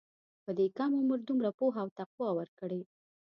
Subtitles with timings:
[0.43, 2.81] په دې کم عمر دومره پوهه او تقوی ورکړې.